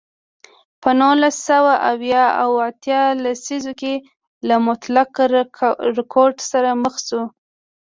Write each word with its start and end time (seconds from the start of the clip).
په 0.81 0.89
نولس 1.01 1.35
سوه 1.49 1.73
اویا 1.91 2.25
او 2.43 2.49
اتیا 2.69 3.01
لسیزو 3.23 3.73
کې 3.79 3.93
له 4.47 4.55
مطلق 4.67 5.11
رکود 5.97 6.35
سره 6.51 6.69
مخ 6.83 6.95
شو. 7.07 7.23